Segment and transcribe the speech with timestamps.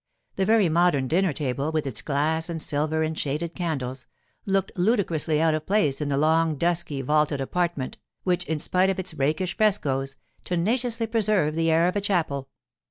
[0.35, 4.07] The very modern dinner table, with its glass and silver and shaded candles,
[4.47, 8.97] looked ludicrously out of place in the long, dusky, vaulted apartment, which, in spite of
[8.97, 12.47] its rakish frescoes, tenaciously preserved the air of a chapel.